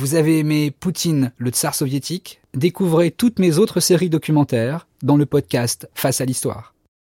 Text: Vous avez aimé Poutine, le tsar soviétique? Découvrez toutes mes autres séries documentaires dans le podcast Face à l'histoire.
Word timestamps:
Vous 0.00 0.14
avez 0.14 0.38
aimé 0.38 0.70
Poutine, 0.70 1.30
le 1.36 1.50
tsar 1.50 1.74
soviétique? 1.74 2.40
Découvrez 2.54 3.10
toutes 3.10 3.38
mes 3.38 3.58
autres 3.58 3.80
séries 3.80 4.08
documentaires 4.08 4.86
dans 5.02 5.18
le 5.18 5.26
podcast 5.26 5.90
Face 5.94 6.22
à 6.22 6.24
l'histoire. 6.24 6.72